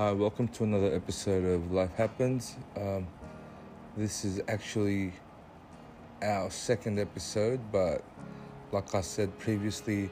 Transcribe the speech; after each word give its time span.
Hi, 0.00 0.12
welcome 0.12 0.48
to 0.48 0.64
another 0.64 0.94
episode 0.94 1.44
of 1.44 1.72
Life 1.72 1.94
Happens. 1.94 2.56
Um, 2.74 3.06
this 3.98 4.24
is 4.24 4.40
actually 4.48 5.12
our 6.22 6.48
second 6.48 6.98
episode, 6.98 7.60
but 7.70 8.02
like 8.72 8.94
I 8.94 9.02
said 9.02 9.38
previously, 9.38 10.08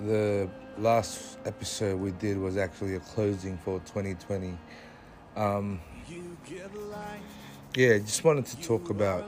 the 0.00 0.50
last 0.78 1.38
episode 1.44 2.00
we 2.00 2.10
did 2.10 2.36
was 2.36 2.56
actually 2.56 2.96
a 2.96 2.98
closing 2.98 3.56
for 3.58 3.78
2020. 3.86 4.58
Um, 5.36 5.80
yeah, 7.76 7.98
just 7.98 8.24
wanted 8.24 8.46
to 8.46 8.60
talk 8.62 8.90
about 8.90 9.24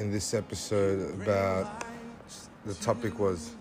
in 0.00 0.10
this 0.10 0.34
episode 0.34 1.22
about 1.22 1.84
the 2.66 2.74
topic 2.74 3.16
was 3.16 3.52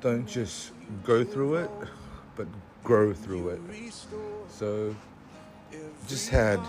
don't 0.00 0.26
just 0.26 0.72
go 1.04 1.22
through 1.22 1.54
it, 1.54 1.70
but 2.36 2.46
grow 2.82 3.12
through 3.12 3.50
it. 3.50 3.60
So, 4.48 4.94
just 6.08 6.28
had 6.28 6.60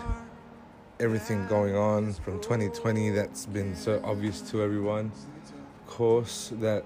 everything 0.98 1.46
going 1.46 1.76
on 1.76 2.12
from 2.14 2.40
2020 2.40 3.10
that's 3.10 3.46
been 3.46 3.76
so 3.76 4.00
obvious 4.04 4.40
to 4.50 4.62
everyone. 4.62 5.12
Of 5.86 5.86
course, 5.86 6.52
that 6.60 6.84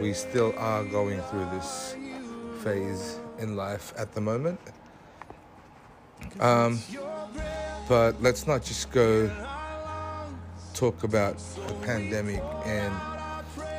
we 0.00 0.12
still 0.12 0.54
are 0.56 0.84
going 0.84 1.20
through 1.22 1.46
this 1.50 1.96
phase 2.62 3.18
in 3.38 3.56
life 3.56 3.92
at 3.96 4.12
the 4.12 4.20
moment. 4.20 4.60
Um, 6.40 6.78
but 7.88 8.20
let's 8.22 8.46
not 8.46 8.64
just 8.64 8.90
go 8.90 9.30
talk 10.74 11.02
about 11.02 11.38
the 11.66 11.74
pandemic 11.82 12.42
and 12.64 12.94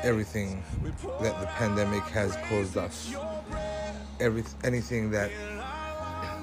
everything 0.04 0.64
that 1.22 1.40
the 1.40 1.48
pandemic 1.48 2.04
has 2.04 2.36
caused 2.50 2.78
us. 2.78 3.14
Every 4.20 4.44
anything 4.64 5.12
that 5.12 5.32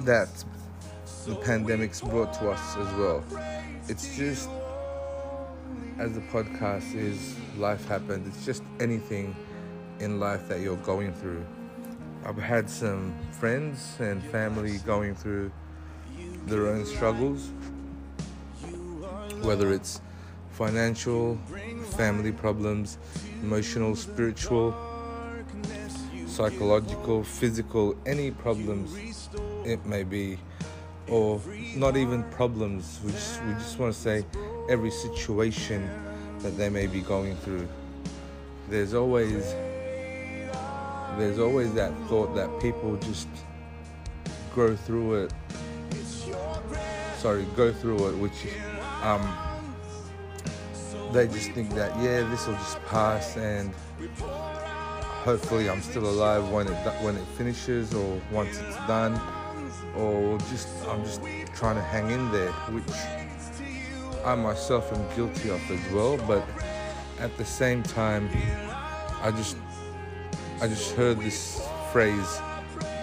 that 0.04 0.28
the 1.26 1.34
pandemic's 1.36 2.00
brought 2.00 2.32
to 2.34 2.50
us 2.50 2.76
as 2.76 2.94
well. 2.94 3.24
It's 3.88 4.16
just 4.16 4.48
as 5.98 6.12
the 6.12 6.20
podcast 6.32 6.94
is 6.94 7.36
life 7.58 7.86
happened. 7.88 8.26
It's 8.26 8.44
just 8.44 8.62
anything 8.80 9.34
in 10.00 10.20
life 10.20 10.48
that 10.48 10.60
you're 10.60 10.76
going 10.78 11.12
through. 11.14 11.44
I've 12.24 12.36
had 12.36 12.68
some 12.68 13.14
friends 13.30 13.96
and 13.98 14.22
family 14.24 14.78
going 14.78 15.14
through 15.14 15.52
their 16.46 16.68
own 16.68 16.84
struggles, 16.86 17.50
whether 19.42 19.72
it's 19.72 20.00
financial, 20.50 21.38
family 21.96 22.32
problems, 22.32 22.98
emotional, 23.42 23.94
spiritual, 23.94 24.74
psychological, 26.36 27.24
physical, 27.24 27.96
any 28.04 28.30
problems 28.30 29.30
it 29.64 29.84
may 29.86 30.02
be, 30.02 30.38
or 31.08 31.40
not 31.74 31.96
even 31.96 32.22
problems. 32.24 33.00
We 33.02 33.12
just, 33.12 33.42
we 33.44 33.52
just 33.54 33.78
want 33.78 33.94
to 33.94 33.98
say 33.98 34.26
every 34.68 34.90
situation 34.90 35.88
that 36.40 36.58
they 36.58 36.68
may 36.68 36.88
be 36.88 37.00
going 37.00 37.36
through. 37.36 37.66
There's 38.68 38.92
always 38.92 39.54
there's 41.16 41.38
always 41.38 41.72
that 41.72 41.92
thought 42.08 42.34
that 42.34 42.50
people 42.60 42.96
just 42.98 43.28
grow 44.52 44.76
through 44.76 45.24
it. 45.24 45.32
Sorry, 47.16 47.46
go 47.56 47.72
through 47.72 48.08
it, 48.08 48.16
which 48.18 48.46
um, 49.02 49.26
they 51.12 51.28
just 51.28 51.52
think 51.52 51.70
that 51.74 51.96
yeah, 52.02 52.28
this 52.28 52.46
will 52.46 52.54
just 52.56 52.84
pass, 52.84 53.38
and 53.38 53.72
hopefully 55.26 55.68
I'm 55.68 55.82
still 55.82 56.06
alive 56.06 56.48
when 56.50 56.68
it 56.68 56.76
when 57.02 57.16
it 57.16 57.26
finishes 57.36 57.92
or 57.92 58.20
once 58.30 58.60
it's 58.60 58.76
done, 58.86 59.20
or 59.96 60.38
just 60.50 60.68
I'm 60.86 61.04
just 61.04 61.20
trying 61.52 61.74
to 61.74 61.82
hang 61.82 62.12
in 62.12 62.30
there, 62.30 62.52
which 62.70 62.94
I 64.24 64.36
myself 64.36 64.92
am 64.92 65.04
guilty 65.16 65.50
of 65.50 65.60
as 65.68 65.92
well. 65.92 66.16
But 66.16 66.46
at 67.18 67.36
the 67.38 67.44
same 67.44 67.82
time, 67.82 68.30
I 69.20 69.32
just 69.32 69.56
I 70.60 70.68
just 70.68 70.94
heard 70.94 71.18
this 71.18 71.60
phrase 71.90 72.40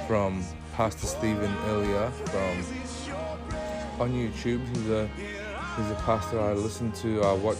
from 0.08 0.46
Pastor 0.76 1.08
Stephen 1.08 1.54
earlier 1.68 2.10
from 2.32 2.56
on 4.00 4.14
YouTube. 4.14 4.66
He's 4.70 4.90
a 4.90 5.10
he's 5.76 5.92
a 5.92 6.00
pastor 6.06 6.40
I 6.40 6.54
listen 6.54 6.94
to. 7.04 7.22
I 7.22 7.34
watch 7.34 7.58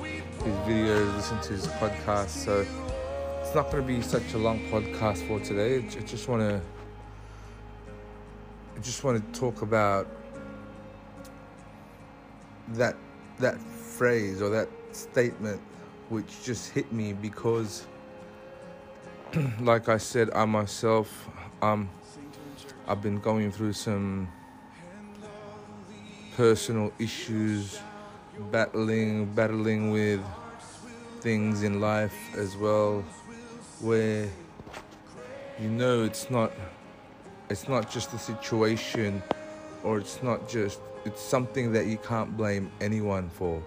his 0.00 0.56
videos, 0.64 1.14
listen 1.16 1.38
to 1.42 1.52
his 1.52 1.66
podcast. 1.66 2.30
So 2.30 2.64
it's 3.46 3.54
not 3.54 3.70
going 3.70 3.80
to 3.80 3.86
be 3.86 4.02
such 4.02 4.34
a 4.34 4.38
long 4.38 4.58
podcast 4.70 5.24
for 5.28 5.38
today. 5.38 5.76
I 5.76 6.02
just 6.02 6.26
want 6.26 6.42
to 6.42 6.60
I 8.76 8.80
just 8.80 9.04
want 9.04 9.32
to 9.32 9.40
talk 9.40 9.62
about 9.62 10.08
that 12.70 12.96
that 13.38 13.60
phrase 13.60 14.42
or 14.42 14.50
that 14.50 14.68
statement 14.90 15.60
which 16.08 16.26
just 16.42 16.72
hit 16.72 16.92
me 16.92 17.12
because 17.12 17.86
like 19.60 19.88
I 19.88 19.98
said, 19.98 20.28
I 20.34 20.44
myself, 20.44 21.28
um, 21.62 21.88
I've 22.88 23.00
been 23.00 23.20
going 23.20 23.52
through 23.52 23.74
some 23.74 24.26
personal 26.36 26.92
issues, 26.98 27.78
battling, 28.50 29.26
battling 29.26 29.92
with 29.92 30.20
things 31.20 31.62
in 31.62 31.80
life 31.80 32.36
as 32.36 32.56
well, 32.56 33.04
where 33.80 34.28
you 35.60 35.68
know 35.68 36.02
it's 36.02 36.30
not, 36.30 36.52
it's 37.50 37.68
not 37.68 37.90
just 37.90 38.12
a 38.14 38.18
situation, 38.18 39.22
or 39.82 39.98
it's 39.98 40.22
not 40.22 40.48
just, 40.48 40.80
it's 41.04 41.22
something 41.22 41.72
that 41.72 41.86
you 41.86 41.98
can't 41.98 42.36
blame 42.36 42.70
anyone 42.80 43.28
for, 43.30 43.62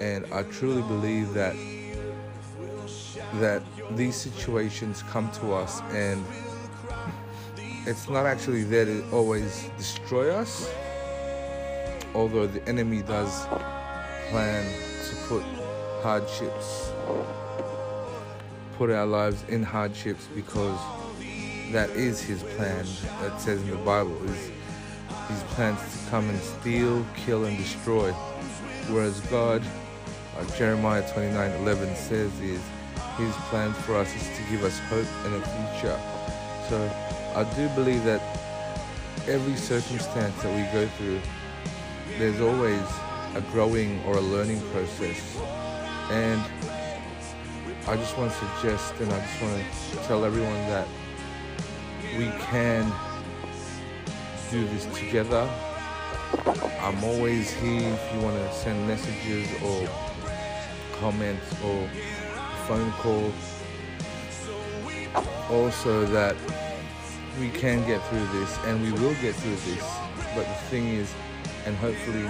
and 0.00 0.26
I 0.32 0.42
truly 0.44 0.82
believe 0.82 1.34
that 1.34 1.54
that 3.40 3.62
these 3.96 4.14
situations 4.14 5.02
come 5.10 5.30
to 5.32 5.52
us 5.52 5.80
and 5.90 6.24
it's 7.86 8.08
not 8.08 8.24
actually 8.24 8.62
there 8.64 8.84
to 8.84 9.04
always 9.10 9.68
destroy 9.76 10.34
us 10.34 10.70
although 12.14 12.46
the 12.46 12.66
enemy 12.68 13.02
does 13.02 13.46
plan 14.30 14.64
to 15.04 15.16
put 15.28 15.42
hardships 16.02 16.90
put 18.76 18.90
our 18.90 19.06
lives 19.06 19.44
in 19.48 19.62
hardships 19.62 20.28
because 20.34 20.78
that 21.72 21.90
is 21.90 22.20
his 22.20 22.42
plan 22.42 22.84
that 23.20 23.40
says 23.40 23.60
in 23.62 23.70
the 23.70 23.76
bible 23.78 24.16
is 24.24 24.50
his 25.28 25.42
plans 25.54 25.80
to 25.80 26.10
come 26.10 26.28
and 26.28 26.38
steal 26.40 27.04
kill 27.16 27.44
and 27.44 27.56
destroy 27.56 28.12
whereas 28.90 29.20
god 29.22 29.62
like 30.36 30.56
jeremiah 30.56 31.02
29 31.12 31.50
11 31.62 31.96
says 31.96 32.40
is 32.40 32.60
his 33.16 33.34
plan 33.48 33.72
for 33.72 33.96
us 33.96 34.14
is 34.14 34.36
to 34.36 34.42
give 34.50 34.62
us 34.62 34.78
hope 34.90 35.06
and 35.24 35.34
a 35.34 35.40
future. 35.40 35.98
So 36.68 36.76
I 37.34 37.44
do 37.56 37.68
believe 37.70 38.04
that 38.04 38.20
every 39.26 39.56
circumstance 39.56 40.34
that 40.42 40.54
we 40.54 40.62
go 40.78 40.86
through, 40.96 41.20
there's 42.18 42.40
always 42.40 42.82
a 43.34 43.40
growing 43.52 44.02
or 44.04 44.18
a 44.18 44.20
learning 44.20 44.60
process. 44.70 45.36
And 46.10 46.42
I 47.88 47.96
just 47.96 48.18
want 48.18 48.32
to 48.32 48.38
suggest 48.38 48.94
and 48.98 49.12
I 49.12 49.20
just 49.20 49.40
want 49.40 49.62
to 49.92 50.08
tell 50.08 50.24
everyone 50.24 50.54
that 50.66 50.88
we 52.18 52.26
can 52.46 52.92
do 54.50 54.66
this 54.66 54.86
together. 54.86 55.48
I'm 56.80 57.04
always 57.04 57.52
here 57.52 57.92
if 57.92 58.12
you 58.12 58.20
want 58.22 58.36
to 58.38 58.52
send 58.52 58.88
messages 58.88 59.48
or 59.62 59.88
comments 60.98 61.46
or 61.62 61.88
phone 62.66 62.90
calls. 62.94 63.32
Also, 65.48 66.06
that 66.06 66.34
we 67.38 67.50
can 67.50 67.86
get 67.86 68.02
through 68.08 68.26
this 68.40 68.58
and 68.64 68.82
we 68.82 68.90
will 69.00 69.14
get 69.22 69.36
through 69.36 69.54
this. 69.54 69.84
But 70.34 70.44
the 70.44 70.54
thing 70.70 70.88
is, 70.88 71.14
and 71.66 71.76
hopefully, 71.76 72.28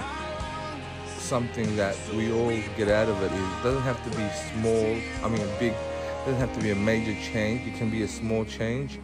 something 1.27 1.75
that 1.75 1.93
we 2.15 2.31
all 2.31 2.49
get 2.77 2.87
out 2.87 3.09
of 3.09 3.21
it 3.21 3.29
it 3.33 3.63
doesn't 3.63 3.81
have 3.81 4.01
to 4.05 4.09
be 4.17 4.25
small. 4.53 4.95
I 5.25 5.27
mean, 5.27 5.41
a 5.41 5.59
big. 5.59 5.73
It 5.73 6.25
doesn't 6.25 6.39
have 6.39 6.53
to 6.53 6.61
be 6.61 6.71
a 6.71 6.75
major 6.75 7.13
change. 7.21 7.67
It 7.67 7.77
can 7.77 7.89
be 7.89 8.03
a 8.03 8.07
small 8.07 8.45
change, 8.45 8.97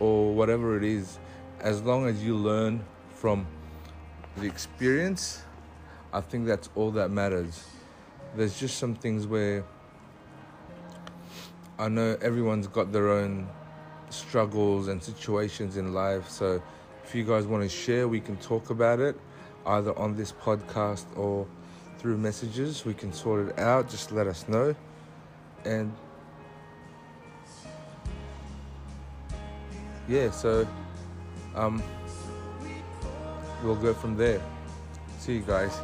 or 0.00 0.32
whatever 0.32 0.78
it 0.78 0.84
is. 0.84 1.18
As 1.60 1.82
long 1.82 2.06
as 2.06 2.24
you 2.24 2.36
learn 2.36 2.82
from 3.14 3.46
the 4.38 4.46
experience, 4.46 5.42
I 6.10 6.22
think 6.22 6.46
that's 6.46 6.70
all 6.74 6.90
that 6.92 7.10
matters. 7.10 7.66
There's 8.34 8.58
just 8.58 8.78
some 8.78 8.94
things 8.94 9.26
where 9.26 9.62
I 11.78 11.88
know 11.88 12.16
everyone's 12.22 12.66
got 12.66 12.92
their 12.92 13.10
own 13.10 13.46
struggles 14.08 14.88
and 14.88 15.02
situations 15.02 15.76
in 15.76 15.92
life. 15.92 16.30
So 16.30 16.62
if 17.04 17.14
you 17.14 17.24
guys 17.24 17.46
want 17.46 17.62
to 17.62 17.68
share, 17.68 18.08
we 18.08 18.20
can 18.20 18.38
talk 18.38 18.70
about 18.70 19.00
it 19.00 19.20
either 19.68 19.96
on 19.98 20.16
this 20.16 20.32
podcast 20.32 21.04
or 21.16 21.46
through 21.98 22.16
messages. 22.16 22.84
We 22.84 22.94
can 22.94 23.12
sort 23.12 23.48
it 23.48 23.58
out. 23.58 23.88
Just 23.88 24.12
let 24.12 24.26
us 24.26 24.48
know. 24.48 24.74
And 25.64 25.92
yeah, 30.08 30.30
so 30.30 30.66
um, 31.54 31.82
we'll 33.62 33.76
go 33.76 33.92
from 33.94 34.16
there. 34.16 34.40
See 35.18 35.34
you 35.34 35.40
guys. 35.40 35.78